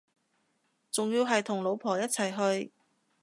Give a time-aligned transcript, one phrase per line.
[0.91, 2.71] 仲要係同老婆一齊去